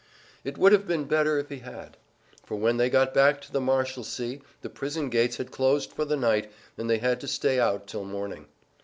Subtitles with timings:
[0.43, 1.95] It would have been better if he had.
[2.43, 6.17] For when they got back to the Marshalsea the prison gates had closed for the
[6.17, 8.47] night and they had to stay out till morning.